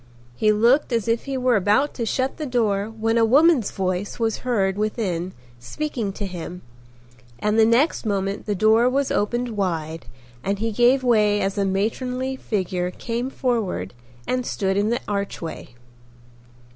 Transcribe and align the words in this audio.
He 0.35 0.51
looked 0.51 0.91
as 0.91 1.07
if 1.07 1.25
he 1.25 1.37
were 1.37 1.55
about 1.55 1.93
to 1.93 2.07
shut 2.07 2.37
the 2.37 2.47
door 2.47 2.87
when 2.89 3.19
a 3.19 3.23
woman's 3.23 3.69
voice 3.69 4.17
was 4.17 4.39
heard 4.39 4.75
within 4.75 5.31
speaking 5.59 6.11
to 6.13 6.25
him 6.25 6.63
and 7.37 7.59
the 7.59 7.67
next 7.67 8.03
moment 8.03 8.47
the 8.47 8.55
door 8.55 8.89
was 8.89 9.11
opened 9.11 9.49
wide 9.49 10.07
and 10.43 10.57
he 10.57 10.71
gave 10.71 11.03
way 11.03 11.39
as 11.39 11.55
a 11.55 11.65
matronly 11.65 12.35
figure 12.35 12.89
came 12.89 13.29
forward 13.29 13.93
and 14.25 14.43
stood 14.43 14.75
in 14.75 14.89
the 14.89 15.01
archway. 15.07 15.75